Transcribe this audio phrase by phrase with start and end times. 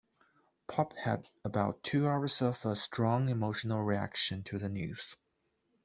[0.67, 5.15] Pop had "about two hours of a strong emotional reaction" to the news.